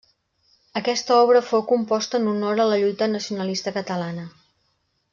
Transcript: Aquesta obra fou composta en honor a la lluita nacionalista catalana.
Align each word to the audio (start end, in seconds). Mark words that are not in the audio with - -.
Aquesta 0.79 1.17
obra 1.25 1.43
fou 1.51 1.63
composta 1.73 2.21
en 2.21 2.27
honor 2.33 2.65
a 2.65 2.67
la 2.73 2.81
lluita 2.85 3.11
nacionalista 3.15 3.79
catalana. 3.81 4.29